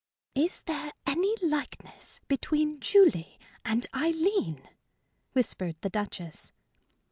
"Is 0.33 0.61
there 0.61 0.91
any 1.05 1.35
likeness 1.43 2.21
between 2.27 2.79
Julie 2.79 3.37
and 3.63 3.85
Aileen?" 3.93 4.67
whispered 5.33 5.75
the 5.81 5.91
Duchess. 5.91 6.51